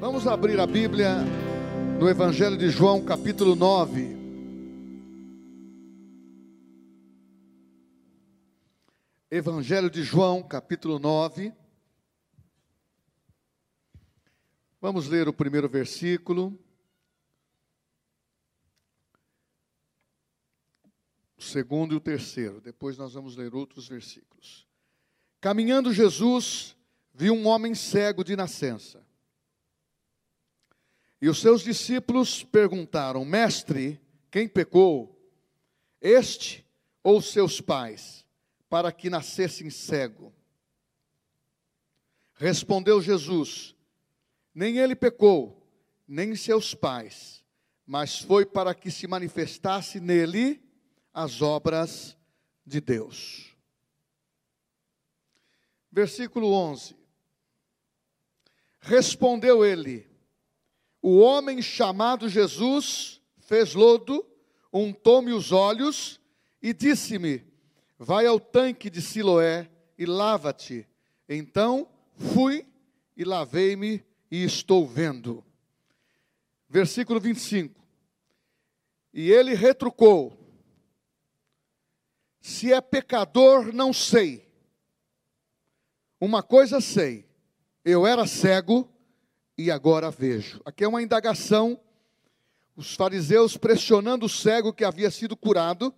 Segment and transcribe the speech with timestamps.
[0.00, 1.16] Vamos abrir a Bíblia
[2.00, 4.16] no Evangelho de João, capítulo 9.
[9.30, 11.52] Evangelho de João, capítulo 9.
[14.80, 16.58] Vamos ler o primeiro versículo.
[21.36, 22.58] O segundo e o terceiro.
[22.62, 24.66] Depois nós vamos ler outros versículos.
[25.42, 26.74] Caminhando Jesus,
[27.12, 29.09] viu um homem cego de nascença.
[31.20, 35.16] E os seus discípulos perguntaram: Mestre, quem pecou?
[36.00, 36.66] Este
[37.02, 38.26] ou seus pais,
[38.68, 40.32] para que nascessem cego?
[42.34, 43.76] Respondeu Jesus:
[44.54, 45.62] Nem ele pecou,
[46.08, 47.44] nem seus pais,
[47.86, 50.62] mas foi para que se manifestasse nele
[51.12, 52.16] as obras
[52.64, 53.54] de Deus.
[55.92, 56.96] Versículo 11.
[58.80, 60.09] Respondeu ele:
[61.02, 64.26] o homem chamado Jesus fez lodo,
[64.72, 66.20] untou-me os olhos
[66.62, 67.44] e disse-me:
[67.98, 70.86] Vai ao tanque de Siloé e lava-te.
[71.28, 72.66] Então fui
[73.16, 75.44] e lavei-me e estou vendo.
[76.68, 77.80] Versículo 25.
[79.12, 80.36] E ele retrucou:
[82.40, 84.48] Se é pecador, não sei.
[86.20, 87.26] Uma coisa sei:
[87.84, 88.89] eu era cego
[89.60, 90.60] e agora vejo.
[90.64, 91.78] Aqui é uma indagação,
[92.74, 95.94] os fariseus pressionando o cego que havia sido curado,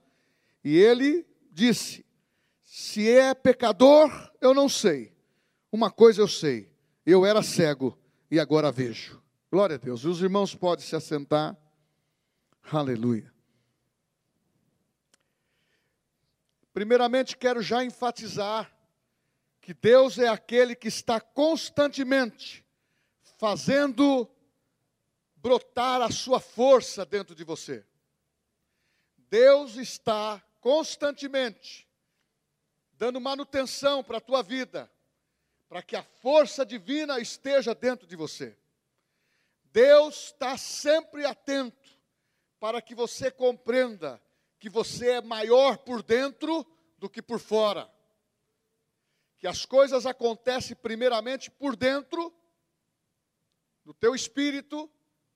[0.64, 2.04] e ele disse:
[2.64, 5.12] Se é pecador, eu não sei.
[5.70, 6.70] Uma coisa eu sei:
[7.06, 7.96] eu era cego
[8.30, 9.22] e agora vejo.
[9.50, 10.04] Glória a Deus.
[10.04, 11.56] Os irmãos podem se assentar.
[12.70, 13.32] Aleluia.
[16.72, 18.72] Primeiramente, quero já enfatizar
[19.60, 22.61] que Deus é aquele que está constantemente
[23.42, 24.30] fazendo
[25.34, 27.84] brotar a sua força dentro de você.
[29.16, 31.88] Deus está constantemente
[32.92, 34.88] dando manutenção para a tua vida,
[35.68, 38.56] para que a força divina esteja dentro de você.
[39.72, 41.98] Deus está sempre atento
[42.60, 44.22] para que você compreenda
[44.60, 46.64] que você é maior por dentro
[46.96, 47.92] do que por fora.
[49.36, 52.32] Que as coisas acontecem primeiramente por dentro
[53.84, 54.90] no teu espírito,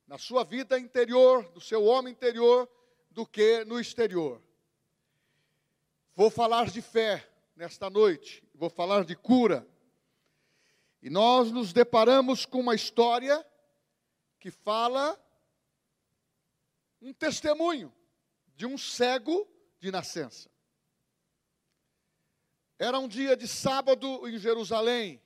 [0.07, 2.69] na sua vida interior, no seu homem interior,
[3.11, 4.43] do que no exterior.
[6.15, 9.67] Vou falar de fé nesta noite, vou falar de cura.
[11.03, 13.45] E nós nos deparamos com uma história
[14.39, 15.19] que fala
[17.01, 17.93] um testemunho
[18.55, 19.47] de um cego
[19.79, 20.51] de nascença.
[22.79, 25.23] Era um dia de sábado em Jerusalém,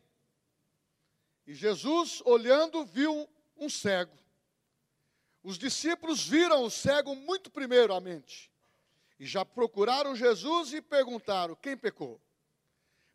[1.50, 4.16] e Jesus, olhando, viu um cego.
[5.43, 8.53] Os discípulos viram o cego muito primeiramente.
[9.19, 12.21] E já procuraram Jesus e perguntaram: quem pecou?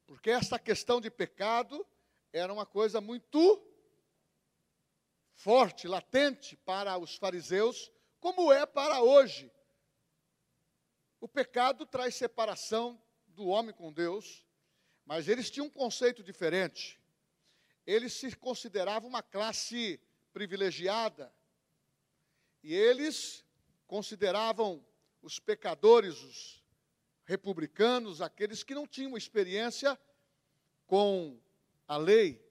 [0.05, 1.87] Porque essa questão de pecado
[2.33, 3.65] era uma coisa muito
[5.33, 9.49] forte, latente para os fariseus, como é para hoje.
[11.21, 14.45] O pecado traz separação do homem com Deus,
[15.05, 16.99] mas eles tinham um conceito diferente
[17.85, 19.99] eles se consideravam uma classe
[20.33, 21.33] privilegiada.
[22.63, 23.45] E eles
[23.87, 24.83] consideravam
[25.21, 26.63] os pecadores, os
[27.25, 29.99] republicanos, aqueles que não tinham experiência
[30.87, 31.39] com
[31.87, 32.43] a lei,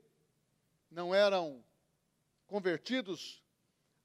[0.91, 1.65] não eram
[2.47, 3.43] convertidos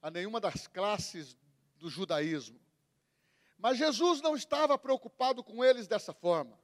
[0.01, 1.38] a nenhuma das classes
[1.78, 2.59] do judaísmo.
[3.57, 6.57] Mas Jesus não estava preocupado com eles dessa forma.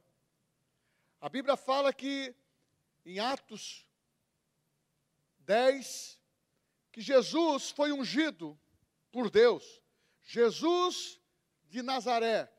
[1.20, 2.34] A Bíblia fala que
[3.04, 3.86] em Atos
[5.46, 6.20] 10,
[6.92, 8.58] que Jesus foi ungido
[9.10, 9.80] por Deus.
[10.24, 11.20] Jesus
[11.68, 12.52] de Nazaré.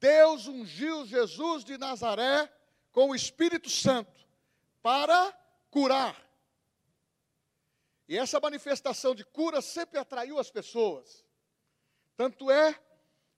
[0.00, 2.52] Deus ungiu Jesus de Nazaré
[2.90, 4.26] com o Espírito Santo
[4.82, 5.32] para
[5.70, 6.20] curar.
[8.08, 11.24] E essa manifestação de cura sempre atraiu as pessoas.
[12.16, 12.78] Tanto é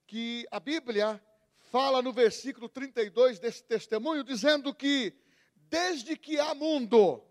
[0.06, 1.22] que a Bíblia
[1.70, 5.12] fala no versículo 32 desse testemunho, dizendo que
[5.54, 7.22] desde que há mundo,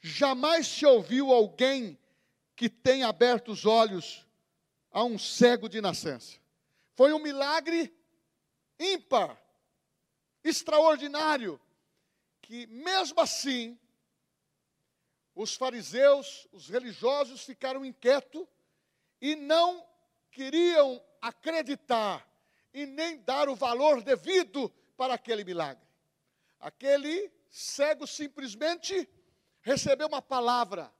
[0.00, 1.98] Jamais se ouviu alguém
[2.56, 4.26] que tenha aberto os olhos
[4.90, 6.38] a um cego de nascença.
[6.94, 7.94] Foi um milagre
[8.78, 9.40] ímpar,
[10.42, 11.60] extraordinário,
[12.40, 13.78] que mesmo assim,
[15.34, 18.46] os fariseus, os religiosos ficaram inquietos
[19.20, 19.86] e não
[20.30, 22.26] queriam acreditar
[22.72, 25.86] e nem dar o valor devido para aquele milagre.
[26.58, 29.08] Aquele cego simplesmente
[29.62, 30.92] recebeu uma palavra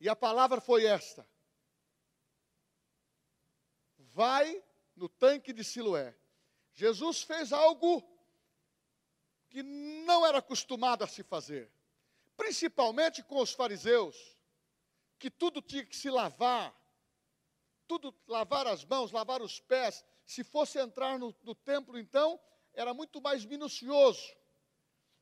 [0.00, 1.28] E a palavra foi esta:
[3.98, 4.62] Vai
[4.96, 6.16] no tanque de Siloé.
[6.72, 8.02] Jesus fez algo
[9.50, 11.70] que não era acostumado a se fazer,
[12.36, 14.16] principalmente com os fariseus,
[15.18, 16.74] que tudo tinha que se lavar,
[17.86, 20.04] tudo lavar as mãos, lavar os pés.
[20.24, 22.40] Se fosse entrar no, no templo, então,
[22.72, 24.32] era muito mais minucioso.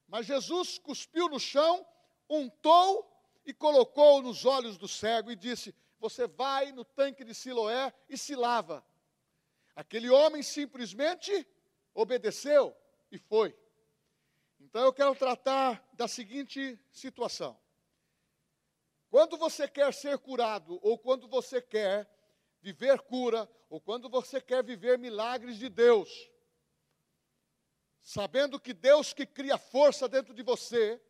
[0.06, 1.86] Mas Jesus cuspiu no chão,
[2.28, 3.08] untou
[3.44, 8.18] e colocou nos olhos do cego e disse: Você vai no tanque de Siloé e
[8.18, 8.84] se lava.
[9.74, 11.46] Aquele homem simplesmente
[11.94, 12.76] obedeceu
[13.10, 13.56] e foi.
[14.60, 17.58] Então eu quero tratar da seguinte situação.
[19.08, 22.08] Quando você quer ser curado, ou quando você quer
[22.60, 26.30] viver cura, ou quando você quer viver milagres de Deus,
[28.02, 31.00] sabendo que Deus que cria força dentro de você,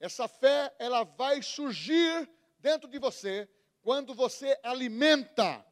[0.00, 3.48] essa fé, ela vai surgir dentro de você
[3.80, 5.64] quando você alimenta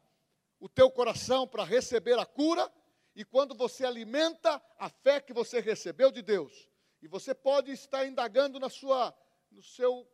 [0.58, 2.73] o teu coração para receber a cura
[3.14, 6.69] e quando você alimenta a fé que você recebeu de Deus.
[7.00, 9.17] E você pode estar indagando na sua,
[9.50, 10.08] no seu,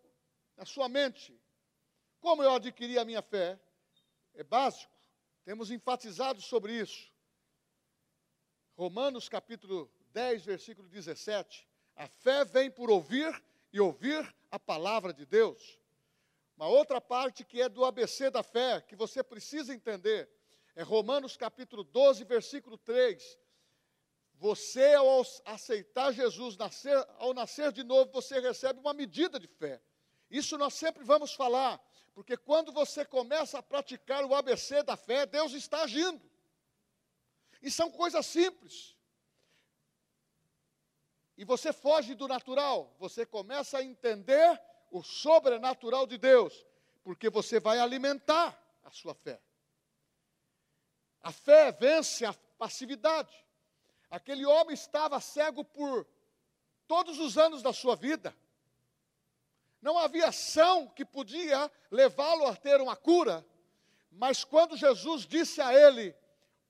[0.57, 1.41] na sua mente.
[2.21, 3.59] Como eu adquiri a minha fé?
[4.35, 4.93] É básico.
[5.45, 7.11] Temos enfatizado sobre isso.
[8.77, 11.69] Romanos capítulo 10, versículo 17.
[11.97, 13.43] A fé vem por ouvir
[13.73, 15.79] e ouvir a palavra de Deus.
[16.57, 20.29] Uma outra parte que é do ABC da fé, que você precisa entender,
[20.77, 23.39] é Romanos capítulo 12, versículo 3.
[24.35, 29.81] Você, ao aceitar Jesus, nascer, ao nascer de novo, você recebe uma medida de fé.
[30.31, 31.81] Isso nós sempre vamos falar,
[32.15, 36.21] porque quando você começa a praticar o ABC da fé, Deus está agindo.
[37.63, 38.97] E são coisas simples
[41.37, 46.67] e você foge do natural, você começa a entender o sobrenatural de Deus,
[47.03, 49.41] porque você vai alimentar a sua fé.
[51.23, 53.33] A fé vence a passividade.
[54.11, 56.07] Aquele homem estava cego por
[56.87, 58.37] todos os anos da sua vida.
[59.81, 63.45] Não havia ação que podia levá-lo a ter uma cura,
[64.11, 66.15] mas quando Jesus disse a ele: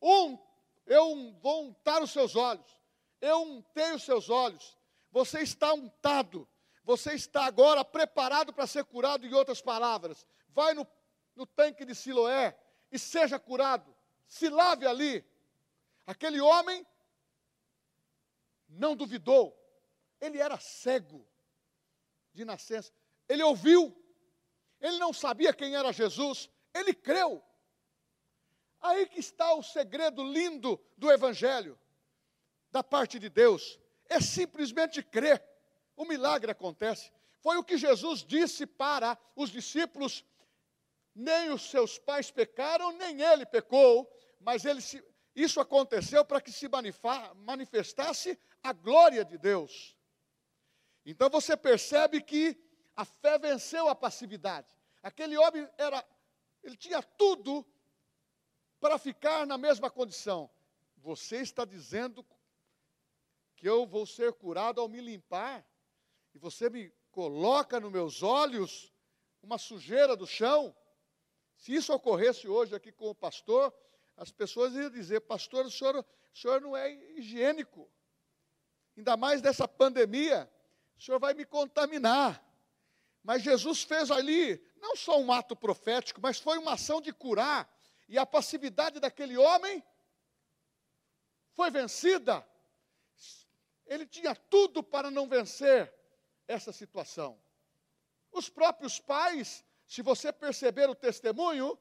[0.01, 0.39] um,
[0.87, 2.79] Eu vou untar os seus olhos,
[3.23, 4.77] eu untei os seus olhos,
[5.13, 6.47] você está untado,
[6.83, 10.27] você está agora preparado para ser curado, em outras palavras.
[10.49, 10.85] Vai no,
[11.37, 12.59] no tanque de Siloé
[12.91, 13.97] e seja curado,
[14.27, 15.25] se lave ali.
[16.05, 16.85] Aquele homem
[18.69, 19.57] não duvidou,
[20.21, 21.25] ele era cego
[22.35, 22.93] de nascença,
[23.29, 23.97] ele ouviu,
[24.81, 27.41] ele não sabia quem era Jesus, ele creu.
[28.81, 31.79] Aí que está o segredo lindo do Evangelho
[32.73, 33.79] da parte de Deus
[34.09, 35.45] é simplesmente crer.
[35.95, 37.13] O milagre acontece.
[37.41, 40.25] Foi o que Jesus disse para os discípulos:
[41.15, 44.11] nem os seus pais pecaram, nem ele pecou,
[44.41, 45.05] mas ele se,
[45.37, 46.69] isso aconteceu para que se
[47.37, 49.97] manifestasse a glória de Deus.
[51.05, 52.57] Então você percebe que
[52.95, 54.69] a fé venceu a passividade.
[55.03, 56.05] Aquele homem era,
[56.63, 57.67] ele tinha tudo
[58.79, 60.51] para ficar na mesma condição.
[60.99, 62.25] Você está dizendo
[63.63, 65.65] que eu vou ser curado ao me limpar,
[66.35, 68.93] e você me coloca nos meus olhos
[69.41, 70.75] uma sujeira do chão.
[71.57, 73.73] Se isso ocorresse hoje aqui com o pastor,
[74.17, 77.89] as pessoas iam dizer: Pastor, o senhor, o senhor não é higiênico,
[78.97, 80.53] ainda mais dessa pandemia,
[80.99, 82.45] o senhor vai me contaminar.
[83.23, 87.73] Mas Jesus fez ali não só um ato profético, mas foi uma ação de curar,
[88.09, 89.85] e a passividade daquele homem
[91.55, 92.45] foi vencida
[93.87, 95.93] ele tinha tudo para não vencer
[96.47, 97.41] essa situação.
[98.31, 101.79] Os próprios pais, se você perceber o testemunho,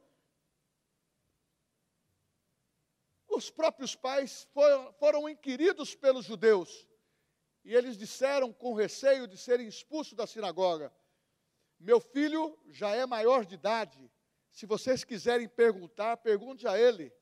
[3.27, 6.87] os próprios pais foram, foram inquiridos pelos judeus.
[7.63, 10.93] E eles disseram, com receio de serem expulsos da sinagoga:
[11.79, 14.11] Meu filho já é maior de idade.
[14.51, 17.13] Se vocês quiserem perguntar, pergunte a ele.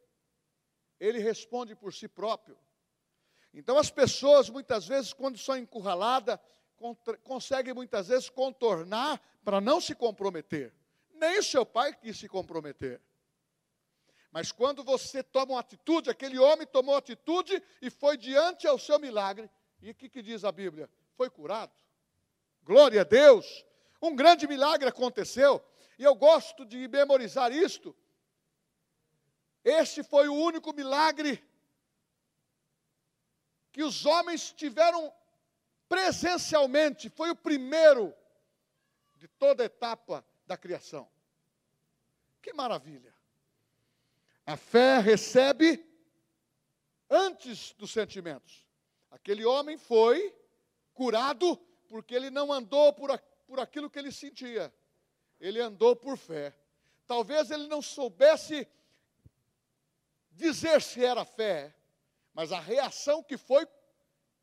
[1.00, 2.58] Ele responde por si próprio.
[3.54, 6.40] Então as pessoas, muitas vezes, quando são encurraladas,
[7.24, 10.74] conseguem muitas vezes contornar para não se comprometer.
[11.14, 13.02] Nem o seu pai quis se comprometer.
[14.32, 19.00] Mas quando você toma uma atitude, aquele homem tomou atitude e foi diante ao seu
[19.00, 19.50] milagre.
[19.82, 20.90] E o que, que diz a Bíblia?
[21.16, 21.74] Foi curado.
[22.64, 23.66] Glória a Deus.
[24.02, 25.64] Um grande milagre aconteceu.
[25.98, 27.96] E eu gosto de memorizar isto.
[29.64, 31.44] Este foi o único milagre
[33.80, 35.10] que os homens tiveram
[35.88, 38.14] presencialmente, foi o primeiro
[39.16, 41.10] de toda a etapa da criação.
[42.42, 43.16] Que maravilha!
[44.46, 45.82] A fé recebe
[47.10, 48.68] antes dos sentimentos.
[49.10, 50.36] Aquele homem foi
[50.94, 51.56] curado
[51.88, 53.18] porque ele não andou por,
[53.48, 54.74] por aquilo que ele sentia,
[55.40, 56.54] ele andou por fé.
[57.08, 58.68] Talvez ele não soubesse
[60.32, 61.74] dizer se era fé,
[62.40, 63.68] mas a reação que foi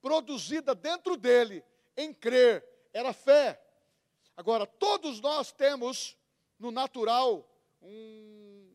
[0.02, 1.64] produzida dentro dele
[1.96, 2.62] em crer
[2.92, 3.58] era fé.
[4.36, 6.14] Agora, todos nós temos
[6.58, 7.50] no natural
[7.80, 8.70] um,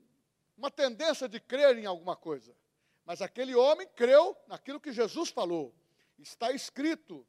[0.58, 2.58] uma tendência de crer em alguma coisa.
[3.06, 5.72] Mas aquele homem creu naquilo que Jesus falou.
[6.18, 7.24] Está escrito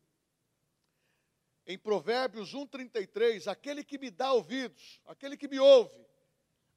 [1.66, 6.06] em Provérbios 1,33: aquele que me dá ouvidos, aquele que me ouve,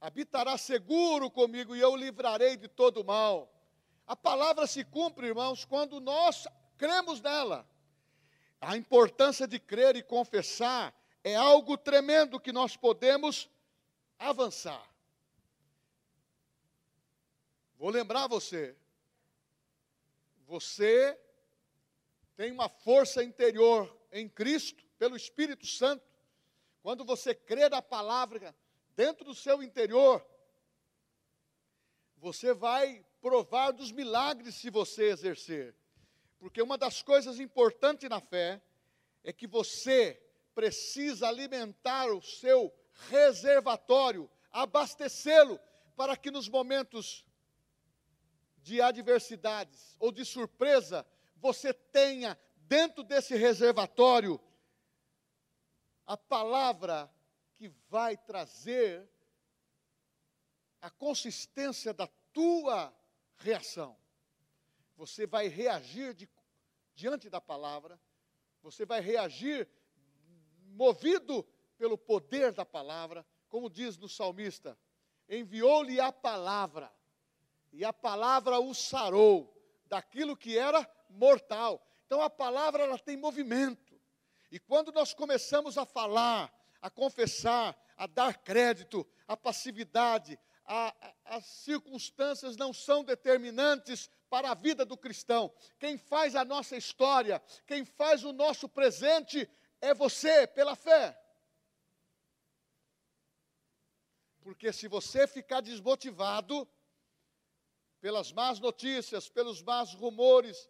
[0.01, 3.54] habitará seguro comigo e eu o livrarei de todo mal.
[4.07, 6.47] A palavra se cumpre, irmãos, quando nós
[6.77, 7.67] cremos nela.
[8.61, 10.93] A importância de crer e confessar
[11.23, 13.49] é algo tremendo que nós podemos
[14.17, 14.87] avançar.
[17.77, 18.75] Vou lembrar você,
[20.47, 21.19] você
[22.35, 26.03] tem uma força interior em Cristo, pelo Espírito Santo.
[26.81, 28.55] Quando você crê na palavra
[28.95, 30.25] dentro do seu interior,
[32.17, 35.75] você vai provar dos milagres se você exercer.
[36.37, 38.61] Porque uma das coisas importantes na fé
[39.23, 40.21] é que você
[40.53, 42.71] precisa alimentar o seu
[43.09, 45.59] reservatório, abastecê-lo,
[45.95, 47.25] para que nos momentos
[48.57, 51.03] de adversidades ou de surpresa,
[51.37, 54.39] você tenha dentro desse reservatório
[56.05, 57.11] a palavra
[57.55, 59.09] que vai trazer
[60.79, 62.93] a consistência da tua
[63.45, 63.95] reação.
[64.97, 66.27] Você vai reagir de,
[66.95, 67.99] diante da palavra,
[68.61, 69.69] você vai reagir
[70.73, 71.43] movido
[71.77, 74.77] pelo poder da palavra, como diz no salmista:
[75.29, 76.91] enviou-lhe a palavra
[77.71, 79.53] e a palavra o sarou
[79.85, 81.85] daquilo que era mortal.
[82.05, 83.99] Então a palavra ela tem movimento.
[84.51, 91.45] E quando nós começamos a falar, a confessar, a dar crédito, a passividade, a, as
[91.45, 95.53] circunstâncias não são determinantes para a vida do cristão.
[95.79, 99.49] Quem faz a nossa história, quem faz o nosso presente
[99.81, 101.19] é você, pela fé.
[104.41, 106.67] Porque se você ficar desmotivado,
[107.99, 110.69] pelas más notícias, pelos más rumores,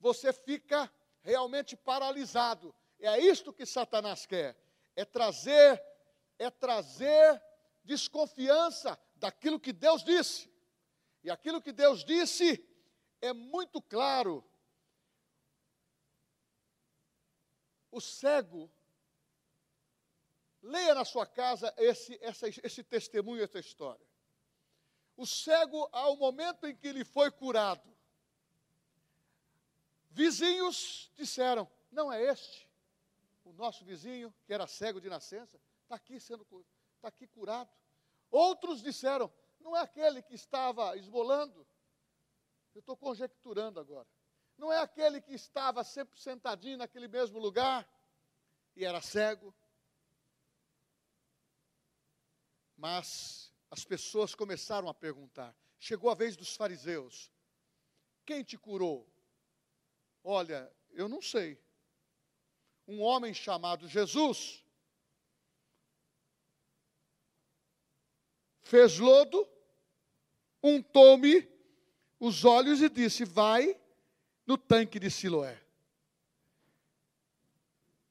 [0.00, 2.74] você fica realmente paralisado.
[2.98, 4.56] É isto que Satanás quer,
[4.96, 5.80] é trazer
[6.38, 7.40] é trazer
[7.84, 10.50] desconfiança daquilo que Deus disse.
[11.22, 12.48] E aquilo que Deus disse
[13.20, 14.44] é muito claro.
[17.90, 18.70] O cego
[20.62, 24.06] Leia na sua casa esse, essa, esse testemunho, essa história.
[25.16, 27.92] O cego, ao momento em que ele foi curado,
[30.08, 32.70] vizinhos disseram: Não é este,
[33.44, 36.46] o nosso vizinho, que era cego de nascença, está aqui sendo
[36.96, 37.68] está aqui curado.
[38.32, 41.66] Outros disseram: Não é aquele que estava esbolando.
[42.74, 44.08] Eu estou conjecturando agora.
[44.56, 47.86] Não é aquele que estava sempre sentadinho naquele mesmo lugar
[48.74, 49.54] e era cego.
[52.74, 55.54] Mas as pessoas começaram a perguntar.
[55.78, 57.30] Chegou a vez dos fariseus:
[58.24, 59.06] Quem te curou?
[60.24, 61.62] Olha, eu não sei.
[62.88, 64.61] Um homem chamado Jesus
[68.72, 69.46] fez lodo,
[70.62, 71.46] untou-me
[72.18, 73.78] os olhos e disse: Vai
[74.46, 75.60] no tanque de Siloé.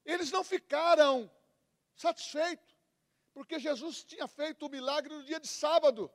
[0.06, 1.32] Eles não ficaram
[1.96, 2.77] satisfeitos
[3.34, 6.12] porque Jesus tinha feito o milagre no dia de sábado.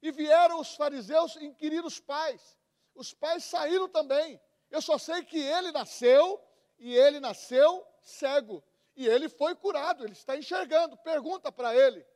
[0.00, 2.56] E vieram os fariseus inquirir os pais.
[2.94, 4.40] Os pais saíram também.
[4.70, 6.40] Eu só sei que ele nasceu
[6.78, 8.62] e ele nasceu cego.
[8.94, 10.96] E ele foi curado, ele está enxergando.
[10.98, 12.06] Pergunta para ele.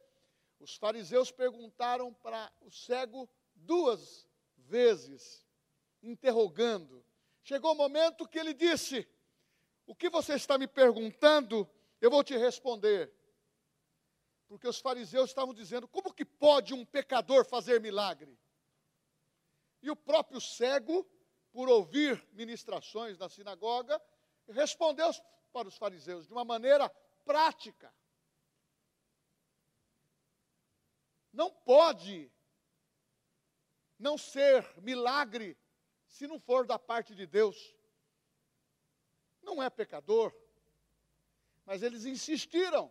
[0.59, 5.47] Os fariseus perguntaram para o cego duas vezes,
[6.03, 7.05] interrogando.
[7.43, 9.07] Chegou o momento que ele disse:
[9.87, 11.69] O que você está me perguntando,
[12.01, 13.13] eu vou te responder.
[14.49, 18.39] Porque os fariseus estavam dizendo: como que pode um pecador fazer milagre?
[19.83, 21.07] E o próprio cego,
[21.53, 24.01] por ouvir ministrações na sinagoga,
[24.49, 25.11] respondeu
[25.53, 26.89] para os fariseus de uma maneira
[27.25, 27.93] prática.
[31.37, 32.33] Não pode
[33.99, 35.55] não ser milagre
[36.07, 37.77] se não for da parte de Deus.
[39.43, 40.35] Não é pecador.
[41.67, 42.91] Mas eles insistiram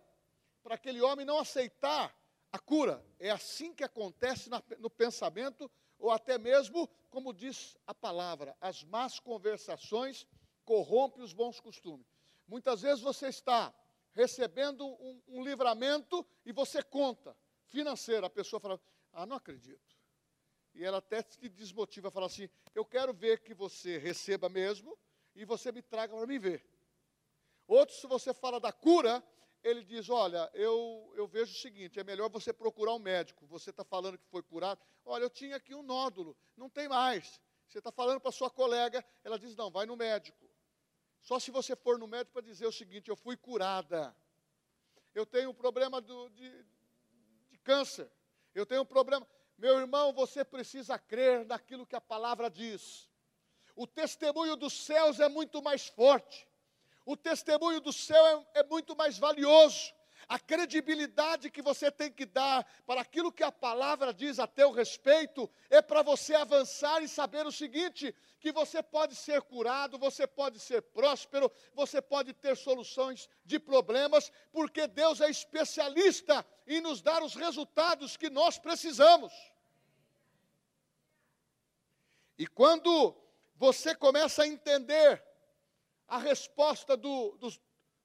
[0.61, 2.15] para aquele homem não aceitar
[2.51, 3.03] a cura.
[3.17, 4.47] É assim que acontece
[4.77, 10.27] no pensamento, ou até mesmo, como diz a palavra, as más conversações
[10.63, 12.05] corrompem os bons costumes.
[12.47, 13.73] Muitas vezes você está
[14.13, 17.35] recebendo um, um livramento e você conta
[17.75, 18.25] financeiro.
[18.25, 18.79] A pessoa fala:
[19.11, 19.95] Ah, não acredito.
[20.73, 24.97] E ela até te desmotiva, fala assim: Eu quero ver que você receba mesmo
[25.35, 26.65] e você me traga para me ver.
[27.67, 29.23] Outros, se você fala da cura,
[29.61, 33.45] ele diz: Olha, eu, eu vejo o seguinte: é melhor você procurar um médico.
[33.47, 34.79] Você está falando que foi curado.
[35.03, 37.41] Olha, eu tinha aqui um nódulo, não tem mais.
[37.67, 40.49] Você está falando para sua colega, ela diz: Não, vai no médico.
[41.19, 44.15] Só se você for no médico para dizer o seguinte: Eu fui curada.
[45.13, 46.65] Eu tenho um problema do, de
[47.65, 48.09] câncer.
[48.53, 49.27] Eu tenho um problema.
[49.57, 53.09] Meu irmão, você precisa crer naquilo que a palavra diz.
[53.75, 56.47] O testemunho dos céus é muito mais forte
[57.05, 59.93] o testemunho do céu é, é muito mais valioso.
[60.27, 64.71] A credibilidade que você tem que dar para aquilo que a palavra diz a teu
[64.71, 70.25] respeito é para você avançar e saber o seguinte: que você pode ser curado, você
[70.25, 77.01] pode ser próspero, você pode ter soluções de problemas, porque Deus é especialista em nos
[77.01, 79.33] dar os resultados que nós precisamos.
[82.37, 83.15] E quando
[83.55, 85.23] você começa a entender
[86.07, 87.49] a resposta do, do,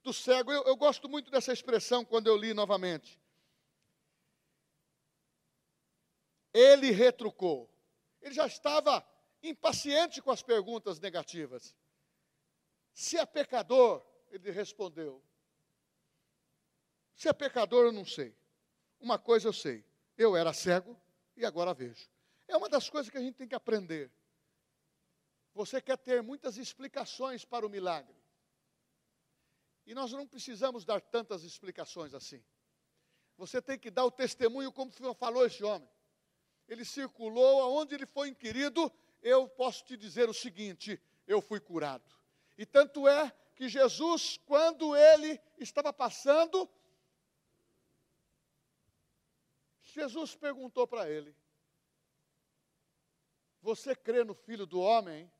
[0.02, 0.52] do cego.
[0.52, 3.20] Eu, eu gosto muito dessa expressão quando eu li novamente.
[6.52, 7.70] Ele retrucou.
[8.20, 9.06] Ele já estava
[9.42, 11.74] impaciente com as perguntas negativas.
[12.92, 15.22] Se é pecador, ele respondeu.
[17.14, 18.36] Se é pecador, eu não sei.
[18.98, 19.84] Uma coisa eu sei:
[20.16, 21.00] eu era cego
[21.36, 22.08] e agora vejo.
[22.46, 24.10] É uma das coisas que a gente tem que aprender.
[25.54, 28.19] Você quer ter muitas explicações para o milagre.
[29.86, 32.42] E nós não precisamos dar tantas explicações assim.
[33.36, 35.88] Você tem que dar o testemunho como falou esse homem.
[36.68, 42.04] Ele circulou aonde ele foi inquirido, eu posso te dizer o seguinte: eu fui curado.
[42.56, 46.68] E tanto é que Jesus, quando ele estava passando,
[49.82, 51.34] Jesus perguntou para ele:
[53.60, 55.30] Você crê no Filho do Homem?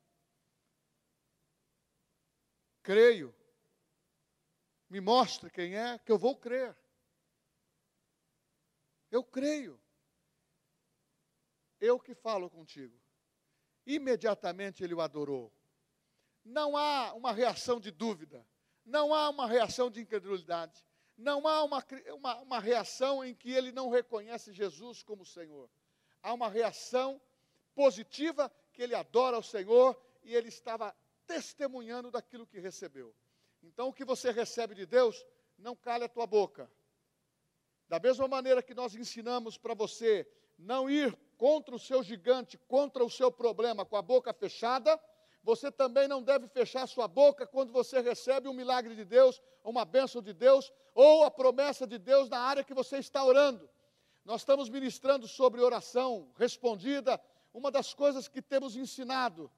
[2.83, 3.33] Creio.
[4.91, 6.77] Me mostre quem é, que eu vou crer.
[9.09, 9.79] Eu creio.
[11.79, 13.01] Eu que falo contigo.
[13.85, 15.49] Imediatamente ele o adorou.
[16.43, 18.45] Não há uma reação de dúvida.
[18.83, 20.85] Não há uma reação de incredulidade.
[21.15, 21.81] Não há uma,
[22.13, 25.69] uma, uma reação em que ele não reconhece Jesus como Senhor.
[26.21, 27.21] Há uma reação
[27.73, 30.93] positiva que ele adora o Senhor e ele estava
[31.25, 33.15] testemunhando daquilo que recebeu.
[33.63, 35.25] Então, o que você recebe de Deus,
[35.57, 36.69] não cale a tua boca.
[37.87, 43.03] Da mesma maneira que nós ensinamos para você não ir contra o seu gigante, contra
[43.03, 44.99] o seu problema com a boca fechada,
[45.43, 49.83] você também não deve fechar sua boca quando você recebe um milagre de Deus, uma
[49.83, 53.69] bênção de Deus, ou a promessa de Deus na área que você está orando.
[54.23, 57.19] Nós estamos ministrando sobre oração respondida.
[57.53, 59.51] Uma das coisas que temos ensinado,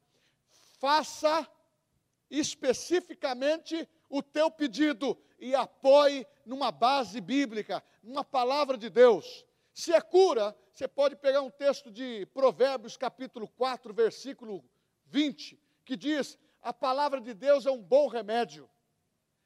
[0.79, 1.47] faça
[2.33, 9.45] especificamente o teu pedido e apoie numa base bíblica, numa palavra de Deus.
[9.71, 14.63] Se é cura, você pode pegar um texto de Provérbios, capítulo 4, versículo
[15.05, 18.67] 20, que diz: A palavra de Deus é um bom remédio.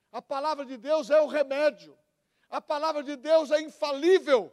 [0.09, 1.97] A palavra de Deus é o remédio.
[2.49, 4.49] A palavra de Deus é infalível.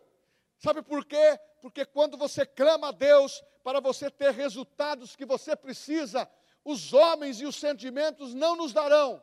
[0.58, 1.38] Sabe por quê?
[1.62, 6.28] Porque quando você clama a Deus para você ter resultados que você precisa,
[6.64, 9.22] os homens e os sentimentos não nos darão.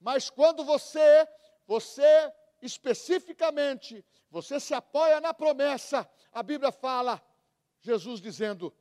[0.00, 1.28] Mas quando você,
[1.66, 7.22] você especificamente, você se apoia na promessa, a Bíblia fala,
[7.80, 8.74] Jesus dizendo: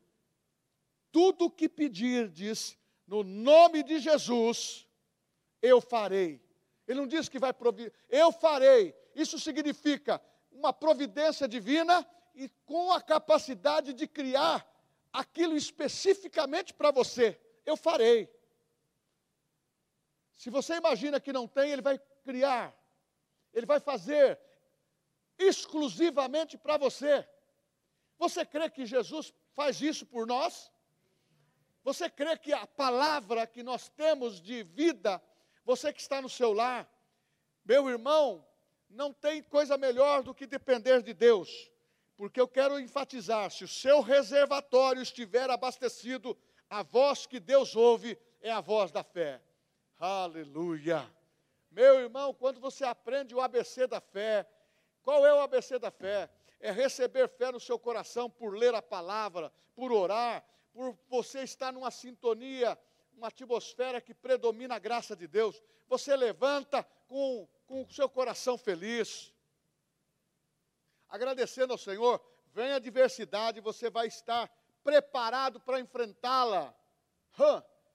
[1.11, 4.87] tudo o que pedir, diz, no nome de Jesus,
[5.61, 6.41] eu farei.
[6.87, 8.95] Ele não diz que vai prover, eu farei.
[9.13, 14.65] Isso significa uma providência divina e com a capacidade de criar
[15.11, 18.29] aquilo especificamente para você eu farei.
[20.35, 22.73] Se você imagina que não tem, ele vai criar,
[23.53, 24.39] ele vai fazer
[25.37, 27.27] exclusivamente para você.
[28.17, 30.71] Você crê que Jesus faz isso por nós?
[31.83, 35.21] Você crê que a palavra que nós temos de vida,
[35.63, 36.89] você que está no seu lar,
[37.63, 38.45] meu irmão,
[38.89, 41.71] não tem coisa melhor do que depender de Deus,
[42.17, 46.37] porque eu quero enfatizar: se o seu reservatório estiver abastecido
[46.69, 49.41] a voz que Deus ouve é a voz da fé.
[49.97, 51.09] Aleluia.
[51.71, 54.47] Meu irmão, quando você aprende o ABC da fé,
[55.01, 56.29] qual é o ABC da fé?
[56.59, 61.71] é receber fé no seu coração por ler a palavra, por orar, por você estar
[61.71, 62.77] numa sintonia,
[63.13, 65.61] uma atmosfera que predomina a graça de Deus.
[65.87, 69.33] Você levanta com, com o seu coração feliz,
[71.07, 72.21] agradecendo ao Senhor.
[72.53, 74.51] Vem a diversidade, você vai estar
[74.89, 76.73] preparado para enfrentá-la.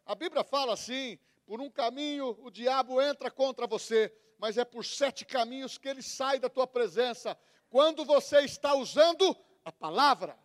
[0.07, 4.85] A Bíblia fala assim: por um caminho o diabo entra contra você, mas é por
[4.85, 7.37] sete caminhos que ele sai da tua presença,
[7.69, 10.39] quando você está usando a palavra.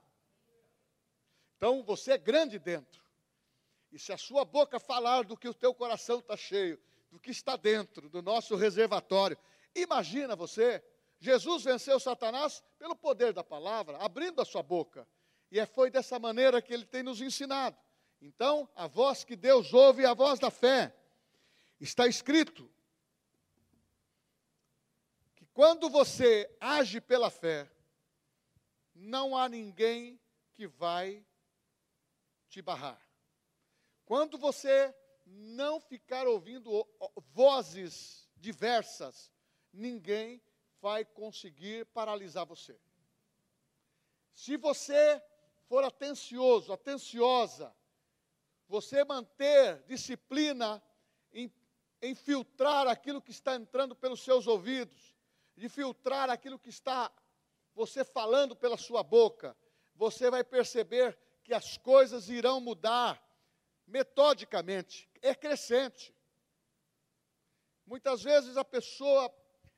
[1.56, 3.04] Então você é grande dentro.
[3.92, 6.80] E se a sua boca falar do que o teu coração está cheio,
[7.12, 9.38] do que está dentro do nosso reservatório,
[9.76, 10.84] imagina você,
[11.20, 15.08] Jesus venceu Satanás pelo poder da palavra, abrindo a sua boca.
[15.52, 17.78] E é, foi dessa maneira que ele tem nos ensinado.
[18.22, 20.96] Então, a voz que Deus ouve é a voz da fé.
[21.80, 22.70] Está escrito
[25.36, 27.72] que quando você age pela fé,
[28.94, 30.20] não há ninguém
[30.54, 31.26] que vai
[32.50, 33.02] te barrar.
[34.06, 34.94] Quando você
[35.26, 36.86] não ficar ouvindo
[37.32, 39.32] vozes diversas,
[39.72, 40.42] ninguém
[40.82, 42.80] vai conseguir paralisar você.
[44.34, 45.22] Se você
[45.70, 47.72] for atencioso, atenciosa,
[48.68, 50.82] você manter disciplina
[51.32, 51.54] em,
[52.02, 55.16] em filtrar aquilo que está entrando pelos seus ouvidos,
[55.56, 57.12] de filtrar aquilo que está
[57.76, 59.56] você falando pela sua boca,
[59.94, 63.24] você vai perceber que as coisas irão mudar
[63.86, 66.16] metodicamente, é crescente.
[67.86, 69.32] Muitas vezes a pessoa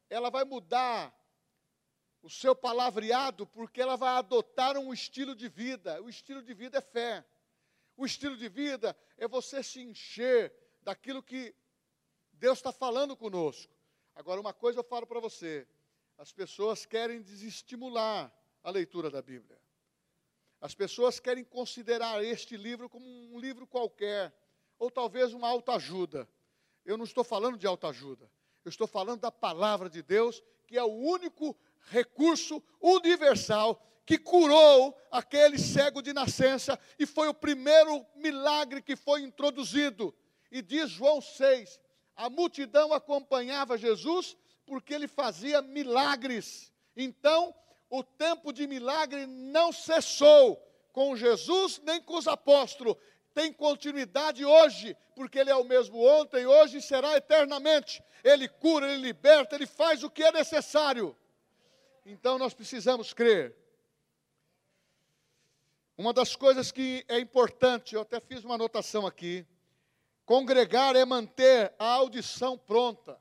[0.10, 1.14] ela vai mudar
[2.22, 6.02] o seu palavreado porque ela vai adotar um estilo de vida.
[6.02, 7.26] O estilo de vida é fé.
[7.98, 11.56] O estilo de vida é você se encher daquilo que
[12.34, 13.72] Deus está falando conosco.
[14.16, 15.68] Agora, uma coisa eu falo para você:
[16.18, 18.32] as pessoas querem desestimular
[18.64, 19.60] a leitura da Bíblia.
[20.60, 24.32] As pessoas querem considerar este livro como um livro qualquer,
[24.78, 26.30] ou talvez uma autoajuda.
[26.86, 28.30] Eu não estou falando de autoajuda,
[28.64, 31.58] eu estou falando da palavra de Deus, que é o único
[31.90, 39.22] recurso universal que curou aquele cego de nascença e foi o primeiro milagre que foi
[39.22, 40.14] introduzido.
[40.52, 41.80] E diz João 6:
[42.16, 46.72] a multidão acompanhava Jesus porque ele fazia milagres.
[46.96, 47.54] Então,
[47.90, 50.56] o tempo de milagre não cessou
[50.94, 52.96] com Jesus nem com os apóstolos.
[53.34, 58.04] Tem continuidade hoje, porque Ele é o mesmo ontem, hoje e será eternamente.
[58.24, 61.16] Ele cura, Ele liberta, Ele faz o que é necessário.
[62.06, 63.56] Então nós precisamos crer.
[65.98, 69.46] Uma das coisas que é importante, eu até fiz uma anotação aqui:
[70.26, 73.20] congregar é manter a audição pronta.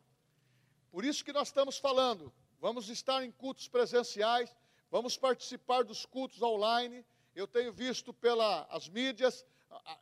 [0.90, 4.54] Por isso que nós estamos falando, vamos estar em cultos presenciais,
[4.90, 7.06] Vamos participar dos cultos online.
[7.32, 9.46] Eu tenho visto pelas mídias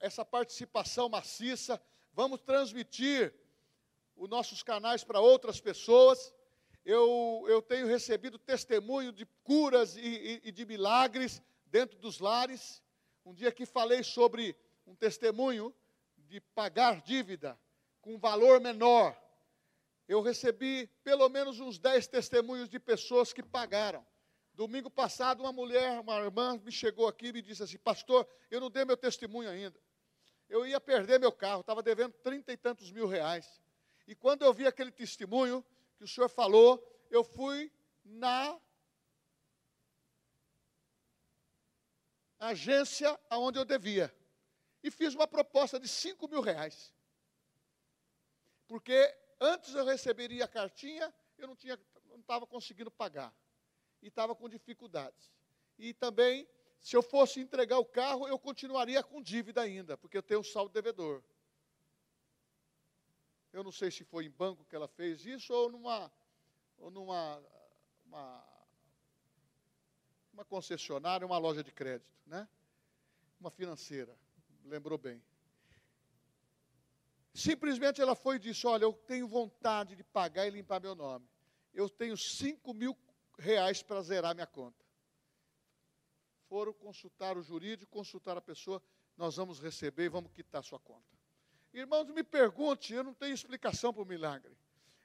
[0.00, 1.80] essa participação maciça.
[2.14, 3.34] Vamos transmitir
[4.16, 6.32] os nossos canais para outras pessoas.
[6.88, 12.82] Eu, eu tenho recebido testemunho de curas e, e, e de milagres dentro dos lares.
[13.26, 15.74] Um dia que falei sobre um testemunho
[16.16, 17.60] de pagar dívida
[18.00, 19.14] com valor menor.
[20.08, 24.02] Eu recebi pelo menos uns 10 testemunhos de pessoas que pagaram.
[24.54, 28.62] Domingo passado, uma mulher, uma irmã, me chegou aqui e me disse assim: Pastor, eu
[28.62, 29.78] não dei meu testemunho ainda.
[30.48, 33.60] Eu ia perder meu carro, estava devendo trinta e tantos mil reais.
[34.06, 35.62] E quando eu vi aquele testemunho
[35.98, 36.80] que o senhor falou,
[37.10, 37.72] eu fui
[38.04, 38.58] na
[42.38, 44.14] agência aonde eu devia.
[44.82, 46.94] E fiz uma proposta de cinco mil reais.
[48.68, 51.56] Porque antes eu receberia a cartinha, eu não
[52.06, 53.34] não estava conseguindo pagar
[54.00, 55.32] e estava com dificuldades.
[55.78, 56.48] E também,
[56.80, 60.44] se eu fosse entregar o carro, eu continuaria com dívida ainda, porque eu tenho um
[60.44, 61.22] saldo devedor.
[63.52, 66.12] Eu não sei se foi em banco que ela fez isso ou numa,
[66.76, 67.42] ou numa
[68.04, 68.44] uma,
[70.32, 72.48] uma concessionária, uma loja de crédito, né?
[73.40, 74.18] Uma financeira,
[74.64, 75.22] lembrou bem.
[77.32, 81.28] Simplesmente ela foi e disse: Olha, eu tenho vontade de pagar e limpar meu nome.
[81.72, 82.96] Eu tenho 5 mil
[83.38, 84.84] reais para zerar minha conta.
[86.48, 88.82] Foram consultar o jurídico, consultar a pessoa,
[89.16, 91.17] nós vamos receber e vamos quitar sua conta.
[91.72, 94.56] Irmãos, me pergunte, eu não tenho explicação para o milagre.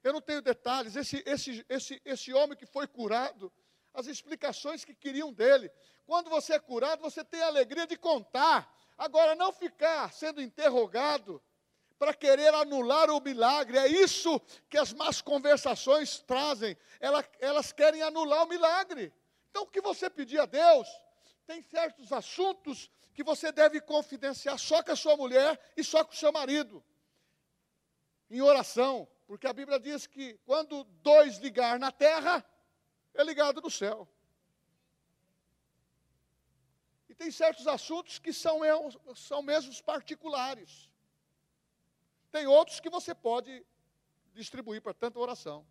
[0.03, 0.95] Eu não tenho detalhes.
[0.95, 3.51] Esse, esse, esse, esse homem que foi curado,
[3.93, 5.71] as explicações que queriam dele.
[6.05, 8.73] Quando você é curado, você tem a alegria de contar.
[8.97, 11.41] Agora, não ficar sendo interrogado
[11.97, 13.77] para querer anular o milagre.
[13.77, 16.75] É isso que as más conversações trazem.
[16.99, 19.13] Elas, elas querem anular o milagre,
[19.49, 20.87] Então, o que você pedir a Deus,
[21.45, 26.11] tem certos assuntos que você deve confidenciar só com a sua mulher e só com
[26.11, 26.83] o seu marido,
[28.29, 32.43] em oração, porque a Bíblia diz que quando dois ligar na terra,
[33.13, 34.07] é ligado no céu.
[37.07, 38.61] E tem certos assuntos que são,
[39.15, 40.89] são mesmo particulares.
[42.31, 43.63] Tem outros que você pode
[44.33, 45.63] distribuir para tanta oração.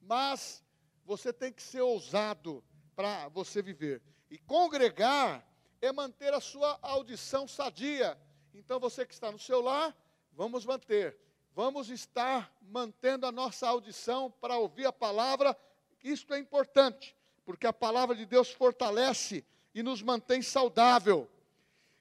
[0.00, 0.64] Mas
[1.04, 2.64] você tem que ser ousado
[2.96, 4.02] para você viver.
[4.28, 5.46] E congregar
[5.82, 8.16] é manter a sua audição sadia.
[8.54, 9.94] Então você que está no seu lar,
[10.32, 11.18] vamos manter.
[11.52, 15.58] Vamos estar mantendo a nossa audição para ouvir a palavra.
[16.02, 21.28] Isto é importante, porque a palavra de Deus fortalece e nos mantém saudável.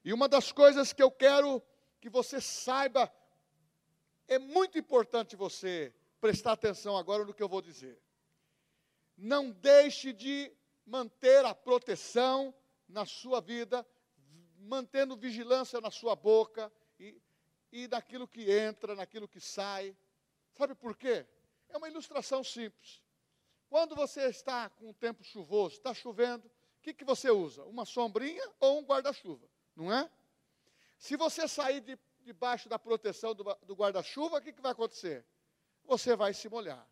[0.05, 1.61] E uma das coisas que eu quero
[1.99, 3.11] que você saiba,
[4.27, 7.99] é muito importante você prestar atenção agora no que eu vou dizer.
[9.17, 10.51] Não deixe de
[10.85, 12.53] manter a proteção
[12.91, 13.85] na sua vida,
[14.57, 17.21] mantendo vigilância na sua boca e,
[17.71, 19.95] e naquilo que entra, naquilo que sai.
[20.53, 21.25] Sabe por quê?
[21.69, 23.01] É uma ilustração simples.
[23.69, 27.63] Quando você está com um tempo chuvoso, está chovendo, o que, que você usa?
[27.63, 30.09] Uma sombrinha ou um guarda-chuva, não é?
[30.97, 35.25] Se você sair de, debaixo da proteção do, do guarda-chuva, o que, que vai acontecer?
[35.85, 36.85] Você vai se molhar.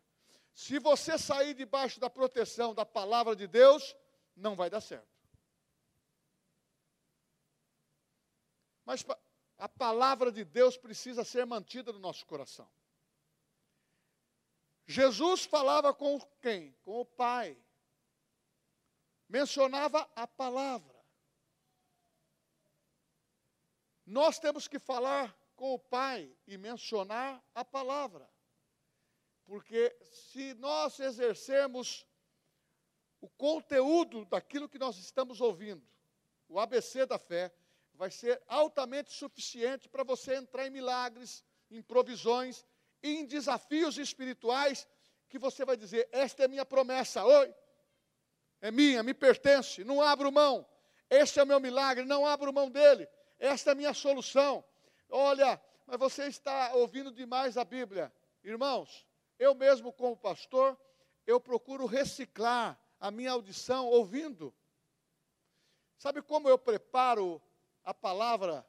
[0.54, 3.94] Se você sair debaixo da proteção da palavra de Deus,
[4.34, 5.19] não vai dar certo.
[8.84, 9.04] Mas
[9.58, 12.70] a palavra de Deus precisa ser mantida no nosso coração.
[14.86, 16.72] Jesus falava com quem?
[16.82, 17.56] Com o Pai
[19.30, 20.98] mencionava a palavra.
[24.04, 28.28] Nós temos que falar com o Pai e mencionar a palavra.
[29.44, 32.04] Porque se nós exercermos
[33.20, 35.86] o conteúdo daquilo que nós estamos ouvindo,
[36.48, 37.54] o ABC da fé,
[38.00, 42.64] vai ser altamente suficiente para você entrar em milagres, em provisões,
[43.02, 44.88] em desafios espirituais,
[45.28, 47.22] que você vai dizer: Esta é minha promessa.
[47.22, 47.54] Oi,
[48.62, 50.66] é minha, me pertence, não abro mão.
[51.10, 53.06] Este é o meu milagre, não abro mão dele.
[53.38, 54.64] Esta é a minha solução.
[55.10, 58.10] Olha, mas você está ouvindo demais a Bíblia.
[58.42, 59.06] Irmãos,
[59.38, 60.74] eu mesmo como pastor,
[61.26, 64.54] eu procuro reciclar a minha audição ouvindo.
[65.98, 67.42] Sabe como eu preparo
[67.90, 68.66] a palavra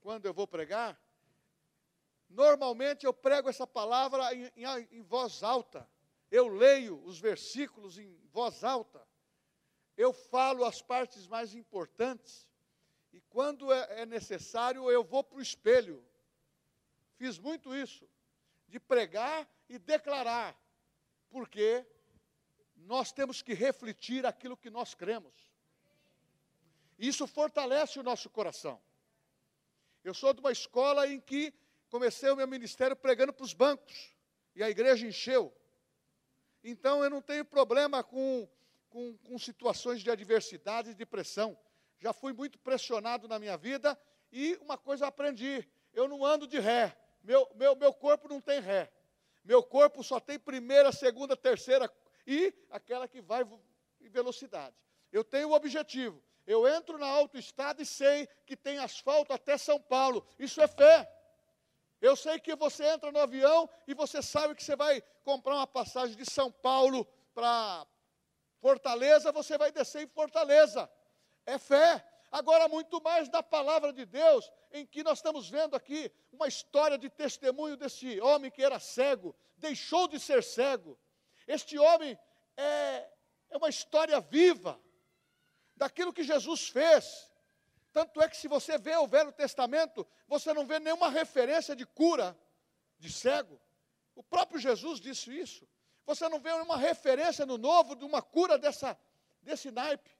[0.00, 1.00] quando eu vou pregar?
[2.28, 5.88] Normalmente eu prego essa palavra em, em, em voz alta.
[6.30, 9.06] Eu leio os versículos em voz alta
[10.00, 12.48] eu falo as partes mais importantes,
[13.12, 16.02] e quando é, é necessário, eu vou para o espelho.
[17.16, 18.08] Fiz muito isso,
[18.66, 20.58] de pregar e declarar,
[21.28, 21.84] porque
[22.76, 25.49] nós temos que refletir aquilo que nós cremos.
[27.00, 28.80] Isso fortalece o nosso coração.
[30.04, 31.52] Eu sou de uma escola em que
[31.88, 34.14] comecei o meu ministério pregando para os bancos,
[34.54, 35.52] e a igreja encheu.
[36.62, 38.48] Então eu não tenho problema com
[38.90, 41.56] com, com situações de adversidade e de pressão.
[41.98, 43.98] Já fui muito pressionado na minha vida
[44.30, 46.96] e uma coisa aprendi: eu não ando de ré.
[47.22, 48.92] Meu, meu, meu corpo não tem ré.
[49.44, 51.90] Meu corpo só tem primeira, segunda, terceira
[52.26, 53.46] e aquela que vai
[54.00, 54.76] em velocidade.
[55.10, 56.22] Eu tenho o objetivo.
[56.46, 60.26] Eu entro na autoestrada e sei que tem asfalto até São Paulo.
[60.38, 61.10] Isso é fé.
[62.00, 65.66] Eu sei que você entra no avião e você sabe que você vai comprar uma
[65.66, 67.86] passagem de São Paulo para
[68.60, 70.90] Fortaleza, você vai descer em Fortaleza.
[71.44, 72.04] É fé.
[72.32, 76.96] Agora, muito mais da palavra de Deus, em que nós estamos vendo aqui uma história
[76.96, 80.98] de testemunho desse homem que era cego, deixou de ser cego.
[81.46, 82.18] Este homem
[82.56, 83.08] é,
[83.50, 84.80] é uma história viva
[85.80, 87.32] daquilo que Jesus fez.
[87.90, 91.86] Tanto é que, se você vê o Velho Testamento, você não vê nenhuma referência de
[91.86, 92.38] cura
[92.98, 93.58] de cego.
[94.14, 95.66] O próprio Jesus disse isso.
[96.04, 98.96] Você não vê uma referência no novo de uma cura dessa,
[99.42, 100.10] desse naipe.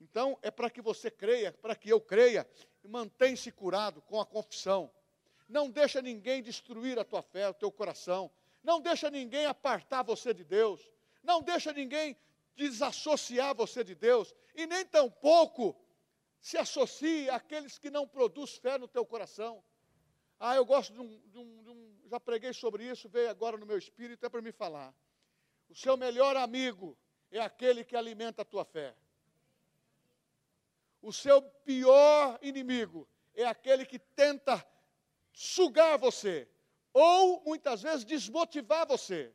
[0.00, 2.46] Então, é para que você creia, para que eu creia,
[2.84, 4.90] e mantenha-se curado com a confissão.
[5.48, 8.30] Não deixa ninguém destruir a tua fé, o teu coração.
[8.62, 10.92] Não deixa ninguém apartar você de Deus.
[11.22, 12.14] Não deixa ninguém
[12.58, 14.34] desassociar você de Deus.
[14.54, 15.80] E nem tampouco
[16.40, 19.64] se associe àqueles que não produzem fé no teu coração.
[20.40, 23.56] Ah, eu gosto de um, de um, de um já preguei sobre isso, veio agora
[23.56, 24.94] no meu espírito, é para me falar.
[25.68, 26.96] O seu melhor amigo
[27.30, 28.96] é aquele que alimenta a tua fé.
[31.02, 34.66] O seu pior inimigo é aquele que tenta
[35.32, 36.48] sugar você,
[36.92, 39.32] ou muitas vezes desmotivar você.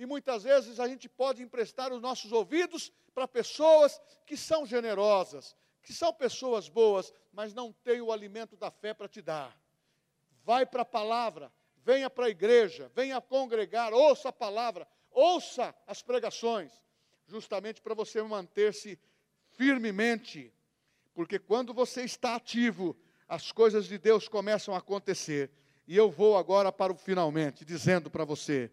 [0.00, 5.54] E muitas vezes a gente pode emprestar os nossos ouvidos para pessoas que são generosas,
[5.82, 9.54] que são pessoas boas, mas não têm o alimento da fé para te dar.
[10.42, 11.52] Vai para a palavra,
[11.84, 16.72] venha para a igreja, venha congregar, ouça a palavra, ouça as pregações,
[17.26, 18.98] justamente para você manter-se
[19.50, 20.50] firmemente,
[21.12, 22.96] porque quando você está ativo,
[23.28, 25.50] as coisas de Deus começam a acontecer.
[25.86, 28.70] E eu vou agora para o finalmente, dizendo para você: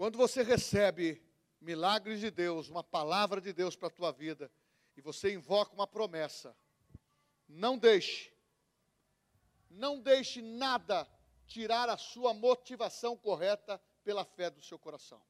[0.00, 1.22] quando você recebe
[1.60, 4.50] milagres de Deus, uma palavra de Deus para a tua vida,
[4.96, 6.56] e você invoca uma promessa,
[7.46, 8.32] não deixe,
[9.68, 11.06] não deixe nada
[11.46, 15.22] tirar a sua motivação correta pela fé do seu coração.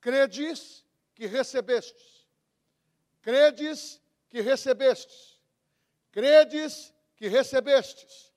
[0.00, 2.28] Credes que recebestes,
[3.20, 5.40] credes que recebestes,
[6.12, 8.32] credes que recebestes,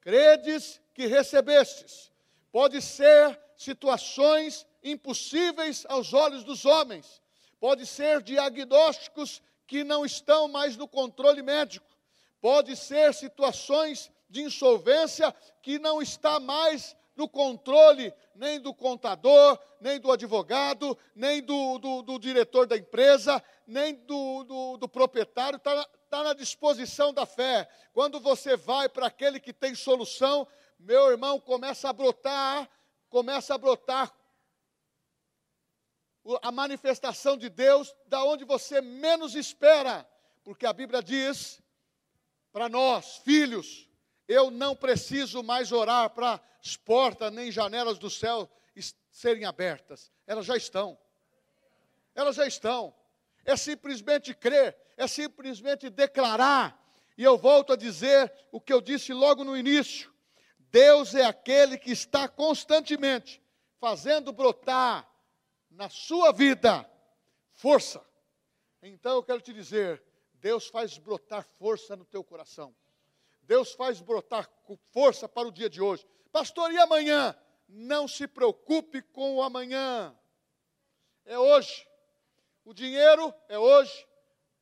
[0.00, 2.10] credes que recebestes.
[2.50, 7.22] Pode ser situações impossíveis aos olhos dos homens,
[7.60, 11.86] pode ser diagnósticos que não estão mais no controle médico,
[12.40, 20.00] pode ser situações de insolvência que não está mais no controle nem do contador, nem
[20.00, 25.74] do advogado, nem do, do, do diretor da empresa, nem do, do, do proprietário, está
[25.74, 27.68] na, tá na disposição da fé.
[27.92, 30.48] Quando você vai para aquele que tem solução,
[30.78, 32.68] meu irmão, começa a brotar,
[33.12, 34.10] começa a brotar
[36.40, 40.08] a manifestação de Deus da onde você menos espera,
[40.42, 41.62] porque a Bíblia diz
[42.50, 43.86] para nós, filhos,
[44.26, 48.50] eu não preciso mais orar para as portas nem janelas do céu
[49.10, 50.98] serem abertas, elas já estão.
[52.14, 52.94] Elas já estão.
[53.44, 56.80] É simplesmente crer, é simplesmente declarar.
[57.18, 60.11] E eu volto a dizer o que eu disse logo no início:
[60.72, 63.42] Deus é aquele que está constantemente
[63.78, 65.06] fazendo brotar
[65.70, 66.90] na sua vida
[67.50, 68.02] força.
[68.82, 72.74] Então eu quero te dizer, Deus faz brotar força no teu coração.
[73.42, 74.50] Deus faz brotar
[74.90, 76.06] força para o dia de hoje.
[76.32, 77.36] Pastor, e amanhã?
[77.68, 80.16] Não se preocupe com o amanhã.
[81.26, 81.86] É hoje.
[82.64, 84.06] O dinheiro é hoje.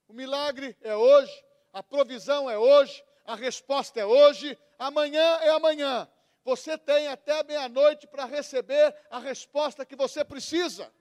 [0.09, 1.33] O milagre é hoje.
[1.73, 3.01] A provisão é hoje.
[3.31, 4.59] A resposta é hoje.
[4.77, 6.11] Amanhã é amanhã.
[6.43, 10.93] Você tem até meia-noite para receber a resposta que você precisa.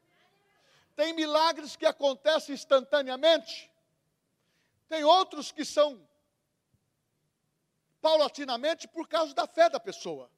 [0.95, 3.71] Tem milagres que acontecem instantaneamente.
[4.87, 6.07] Tem outros que são
[7.99, 10.29] paulatinamente por causa da fé da pessoa.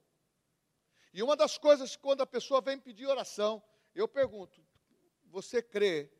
[1.12, 3.62] E uma das coisas, quando a pessoa vem pedir oração,
[3.94, 4.64] eu pergunto:
[5.26, 6.10] você crê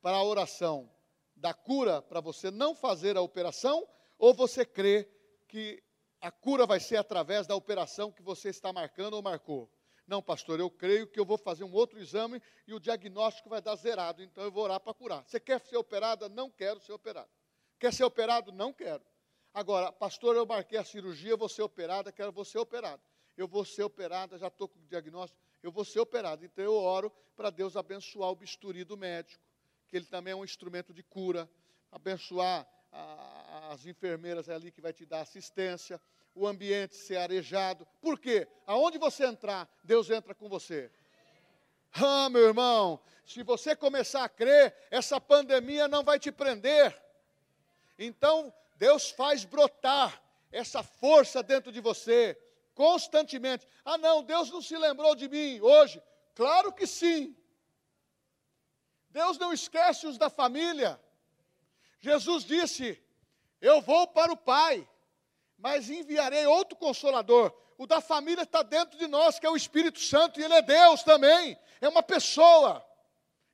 [0.00, 0.88] para a oração
[1.34, 3.84] da cura, para você não fazer a operação,
[4.18, 5.08] ou você crê
[5.48, 5.82] que
[6.20, 9.70] a cura vai ser através da operação que você está marcando ou marcou?
[10.06, 13.60] Não, pastor, eu creio que eu vou fazer um outro exame e o diagnóstico vai
[13.60, 15.24] dar zerado, então eu vou orar para curar.
[15.26, 16.28] Você quer ser operada?
[16.28, 17.28] Não quero ser operado.
[17.78, 18.52] Quer ser operado?
[18.52, 19.02] Não quero.
[19.52, 23.02] Agora, pastor, eu marquei a cirurgia, vou ser operada, quero vou ser operado.
[23.36, 26.44] Eu vou ser operada, já estou com o diagnóstico, eu vou ser operado.
[26.44, 29.42] Então eu oro para Deus abençoar o bisturi do médico,
[29.88, 31.50] que ele também é um instrumento de cura,
[31.90, 36.00] abençoar a, as enfermeiras ali que vai te dar assistência,
[36.34, 37.86] o ambiente ser arejado.
[38.00, 38.46] Por quê?
[38.66, 40.90] Aonde você entrar, Deus entra com você.
[41.92, 47.00] Ah, meu irmão, se você começar a crer, essa pandemia não vai te prender.
[47.98, 52.38] Então, Deus faz brotar essa força dentro de você,
[52.74, 53.66] constantemente.
[53.84, 56.02] Ah, não, Deus não se lembrou de mim hoje.
[56.34, 57.34] Claro que sim.
[59.08, 61.00] Deus não esquece os da família.
[62.06, 63.02] Jesus disse:
[63.60, 64.86] Eu vou para o Pai
[65.58, 67.52] mas enviarei outro consolador.
[67.78, 70.62] O da família está dentro de nós, que é o Espírito Santo, e ele é
[70.62, 72.84] Deus também, é uma pessoa,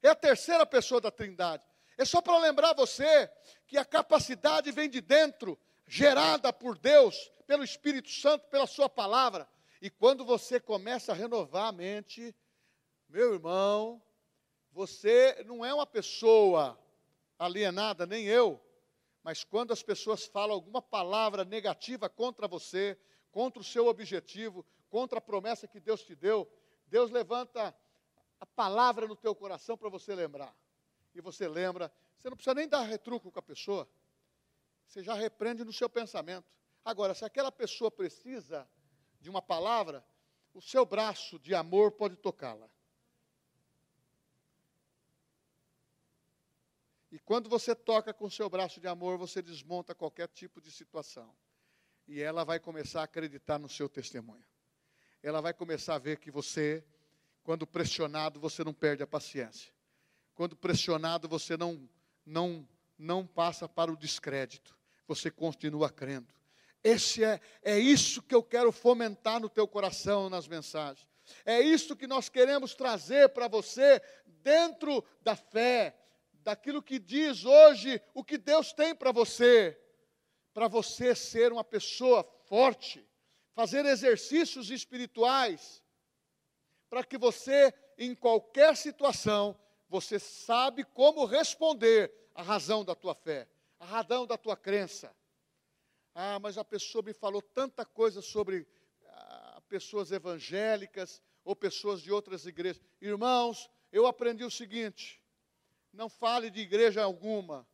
[0.03, 1.65] é a terceira pessoa da Trindade.
[1.99, 3.31] É só para lembrar você
[3.67, 9.49] que a capacidade vem de dentro, gerada por Deus, pelo Espírito Santo, pela Sua palavra.
[9.81, 12.35] E quando você começa a renovar a mente,
[13.09, 14.01] meu irmão,
[14.71, 16.79] você não é uma pessoa
[17.39, 18.61] alienada, nem eu,
[19.23, 22.99] mas quando as pessoas falam alguma palavra negativa contra você,
[23.31, 26.51] contra o seu objetivo, contra a promessa que Deus te deu,
[26.87, 27.75] Deus levanta
[28.41, 30.55] a palavra no teu coração para você lembrar.
[31.15, 33.89] E você lembra, você não precisa nem dar retruco com a pessoa.
[34.87, 36.53] Você já repreende no seu pensamento.
[36.85, 38.69] Agora, se aquela pessoa precisa
[39.21, 40.05] de uma palavra,
[40.53, 42.69] o seu braço de amor pode tocá-la.
[47.13, 51.31] E quando você toca com seu braço de amor, você desmonta qualquer tipo de situação.
[52.09, 54.45] E ela vai começar a acreditar no seu testemunho.
[55.23, 56.83] ela vai começar a ver que você,
[57.45, 59.73] quando pressionado, você não perde a paciência.
[60.35, 61.89] Quando pressionado, você não
[62.25, 62.67] não
[62.99, 64.77] não passa para o descrédito.
[65.07, 66.33] Você continua crendo.
[66.83, 71.07] Esse é, é isso que eu quero fomentar no teu coração nas mensagens.
[71.45, 75.95] É isso que nós queremos trazer para você dentro da fé,
[76.43, 79.79] daquilo que diz hoje o que Deus tem para você,
[80.53, 83.07] para você ser uma pessoa forte,
[83.55, 85.83] fazer exercícios espirituais,
[86.91, 93.49] para que você, em qualquer situação, você sabe como responder à razão da tua fé,
[93.79, 95.15] à razão da tua crença.
[96.15, 98.67] Ah, mas a pessoa me falou tanta coisa sobre
[99.07, 102.83] ah, pessoas evangélicas ou pessoas de outras igrejas.
[103.01, 105.22] Irmãos, eu aprendi o seguinte:
[105.93, 107.67] não fale de igreja alguma.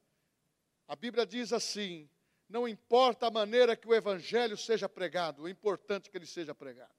[0.86, 2.08] A Bíblia diz assim:
[2.48, 6.92] não importa a maneira que o evangelho seja pregado, é importante que ele seja pregado.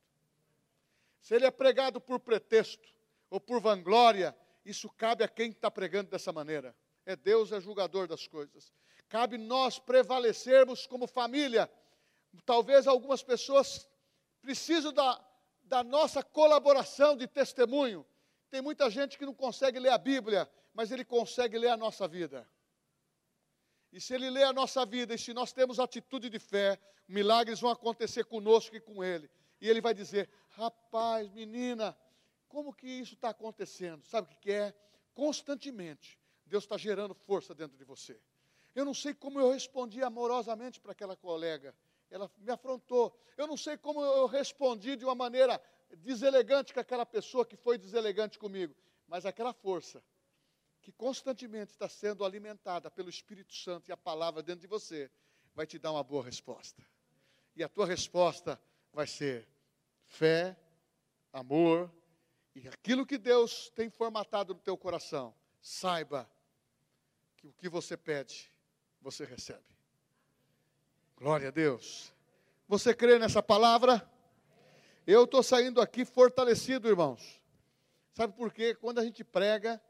[1.20, 2.88] Se ele é pregado por pretexto
[3.30, 6.76] ou por vanglória, isso cabe a quem está pregando dessa maneira.
[7.06, 8.72] É Deus é julgador das coisas.
[9.10, 11.70] Cabe nós prevalecermos como família.
[12.46, 13.90] Talvez algumas pessoas
[14.42, 15.20] precisam da,
[15.64, 18.06] da nossa colaboração de testemunho.
[18.52, 20.50] Tem muita gente que não consegue ler a Bíblia,
[20.80, 22.50] mas ele consegue ler a nossa vida.
[23.92, 27.60] E se ele lê a nossa vida, e se nós temos atitude de fé, milagres
[27.60, 29.30] vão acontecer conosco e com ele.
[29.60, 31.98] E ele vai dizer: rapaz, menina,
[32.48, 34.06] como que isso está acontecendo?
[34.06, 34.74] Sabe o que é?
[35.14, 38.18] Constantemente, Deus está gerando força dentro de você.
[38.74, 41.76] Eu não sei como eu respondi amorosamente para aquela colega.
[42.10, 43.14] Ela me afrontou.
[43.36, 45.62] Eu não sei como eu respondi de uma maneira
[45.98, 48.74] deselegante com aquela pessoa que foi deselegante comigo.
[49.10, 50.02] Mas aquela força
[50.82, 55.12] que constantemente está sendo alimentada pelo Espírito Santo e a palavra dentro de você,
[55.54, 56.82] vai te dar uma boa resposta.
[57.56, 58.60] E a tua resposta
[58.94, 59.48] vai ser
[60.06, 60.58] fé,
[61.34, 61.92] amor
[62.56, 65.34] e aquilo que Deus tem formatado no teu coração.
[65.62, 66.30] Saiba
[67.38, 68.52] que o que você pede,
[69.02, 69.64] você recebe.
[71.16, 72.14] Glória a Deus.
[72.68, 74.10] Você crê nessa palavra?
[75.06, 77.42] Eu estou saindo aqui fortalecido, irmãos.
[78.14, 78.76] Sabe por quê?
[78.76, 79.82] Quando a gente prega,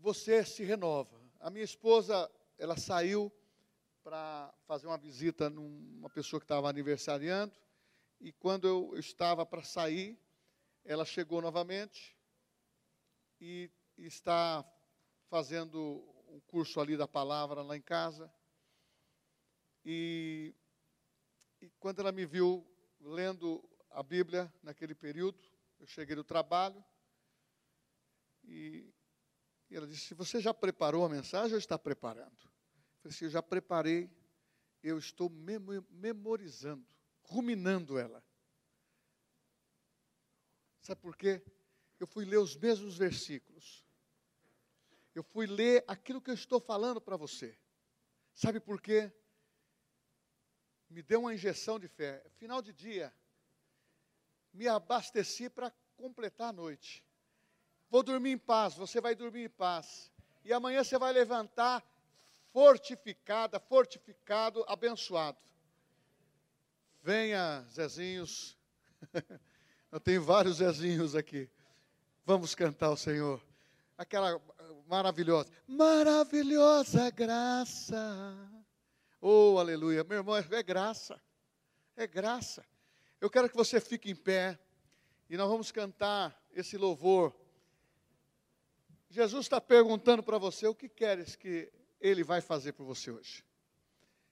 [0.00, 1.20] você se renova.
[1.38, 3.30] A minha esposa, ela saiu
[4.02, 7.54] para fazer uma visita numa pessoa que estava aniversariando,
[8.18, 10.18] e quando eu estava para sair,
[10.84, 12.16] ela chegou novamente
[13.40, 14.64] e está
[15.28, 18.32] fazendo um curso ali da palavra lá em casa.
[19.84, 20.54] E,
[21.60, 22.66] e quando ela me viu
[23.00, 25.38] lendo a Bíblia naquele período,
[25.78, 26.82] eu cheguei do trabalho
[28.44, 28.92] e
[29.70, 32.36] e ela disse: Você já preparou a mensagem ou está preparando?
[32.42, 34.10] Eu falei assim: Eu já preparei,
[34.82, 36.86] eu estou memorizando,
[37.22, 38.22] ruminando ela.
[40.82, 41.42] Sabe por quê?
[41.98, 43.86] Eu fui ler os mesmos versículos.
[45.14, 47.56] Eu fui ler aquilo que eu estou falando para você.
[48.32, 49.12] Sabe por quê?
[50.88, 52.24] Me deu uma injeção de fé.
[52.38, 53.14] Final de dia,
[54.52, 57.04] me abasteci para completar a noite.
[57.90, 60.12] Vou dormir em paz, você vai dormir em paz.
[60.44, 61.84] E amanhã você vai levantar
[62.52, 65.38] fortificada, fortificado, abençoado.
[67.02, 68.56] Venha, Zezinhos.
[69.90, 71.50] Eu tenho vários Zezinhos aqui.
[72.24, 73.42] Vamos cantar ao Senhor.
[73.98, 74.40] Aquela
[74.86, 78.36] maravilhosa, maravilhosa graça.
[79.20, 80.04] Oh, aleluia.
[80.04, 81.20] Meu irmão, é graça.
[81.96, 82.64] É graça.
[83.20, 84.58] Eu quero que você fique em pé
[85.28, 87.34] e nós vamos cantar esse louvor
[89.10, 93.44] Jesus está perguntando para você o que queres que Ele vai fazer por você hoje.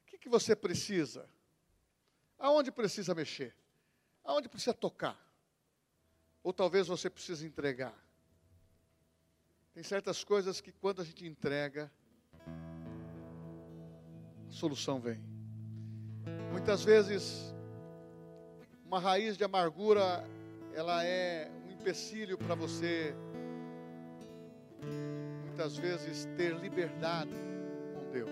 [0.05, 1.29] O que, que você precisa?
[2.39, 3.53] Aonde precisa mexer?
[4.23, 5.19] Aonde precisa tocar?
[6.45, 7.93] Ou talvez você precise entregar.
[9.75, 11.91] Tem certas coisas que quando a gente entrega,
[14.49, 15.21] a solução vem.
[16.53, 17.53] Muitas vezes,
[18.85, 20.25] uma raiz de amargura,
[20.73, 23.13] ela é um empecilho para você
[25.59, 27.33] muitas vezes ter liberdade
[27.93, 28.31] com Deus.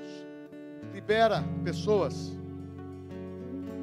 [0.94, 2.38] Libera pessoas.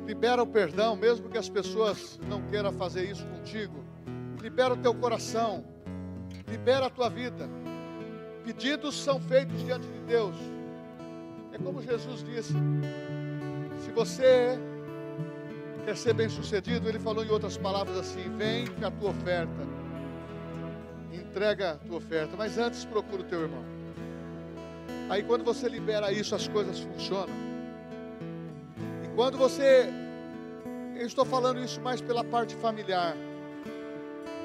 [0.07, 3.83] Libera o perdão, mesmo que as pessoas não queiram fazer isso contigo.
[4.41, 5.65] Libera o teu coração.
[6.47, 7.49] Libera a tua vida.
[8.45, 10.35] Pedidos são feitos diante de Deus.
[11.51, 12.53] É como Jesus disse:
[13.83, 14.57] se você
[15.83, 19.72] quer ser bem sucedido, ele falou em outras palavras assim: vem com a tua oferta
[21.33, 23.63] entrega a tua oferta, mas antes procura o teu irmão.
[25.09, 27.33] Aí quando você libera isso, as coisas funcionam.
[29.03, 29.91] E quando você
[30.95, 33.17] eu estou falando isso mais pela parte familiar.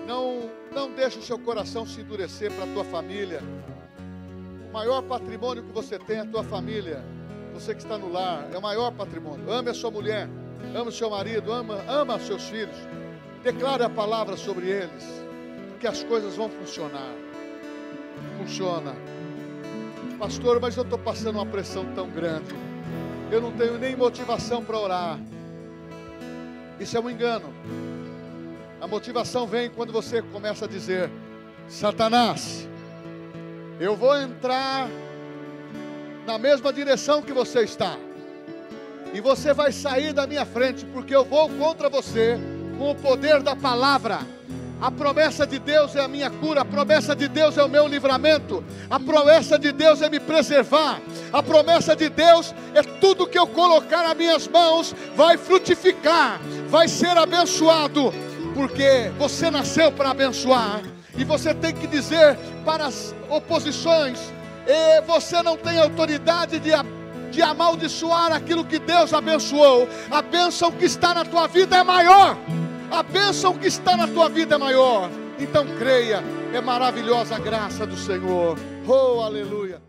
[0.06, 3.42] Não, não deixe o seu coração se endurecer para a tua família.
[4.68, 7.04] O maior patrimônio que você tem é a tua família.
[7.52, 9.50] Você que está no lar, é o maior patrimônio.
[9.52, 10.26] Ame a sua mulher,
[10.74, 12.76] ame o seu marido, ama, ama seus filhos.
[13.42, 15.27] Declare a palavra sobre eles,
[15.78, 17.12] que as coisas vão funcionar.
[18.38, 18.94] Funciona.
[20.18, 22.54] Pastor, mas eu estou passando uma pressão tão grande.
[23.30, 25.18] Eu não tenho nem motivação para orar.
[26.80, 27.52] Isso é um engano.
[28.80, 31.10] A motivação vem quando você começa a dizer:
[31.68, 32.68] Satanás,
[33.78, 34.88] eu vou entrar
[36.26, 37.96] na mesma direção que você está,
[39.12, 42.38] e você vai sair da minha frente, porque eu vou contra você
[42.76, 44.37] com o poder da palavra.
[44.80, 47.88] A promessa de Deus é a minha cura, a promessa de Deus é o meu
[47.88, 51.00] livramento, a promessa de Deus é me preservar,
[51.32, 56.86] a promessa de Deus é tudo que eu colocar nas minhas mãos vai frutificar, vai
[56.86, 58.14] ser abençoado,
[58.54, 60.80] porque você nasceu para abençoar,
[61.16, 64.32] e você tem que dizer para as oposições:
[65.08, 66.70] você não tem autoridade de
[67.30, 69.86] de amaldiçoar aquilo que Deus abençoou.
[70.10, 72.38] A bênção que está na tua vida é maior
[72.90, 75.10] a bênção que está na tua vida é maior.
[75.38, 76.22] Então creia,
[76.52, 78.58] é maravilhosa a graça do Senhor.
[78.86, 79.87] Oh, aleluia.